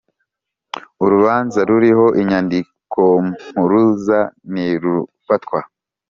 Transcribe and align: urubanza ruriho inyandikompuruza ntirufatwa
urubanza 1.03 1.59
ruriho 1.67 2.05
inyandikompuruza 2.21 4.19
ntirufatwa 4.51 5.59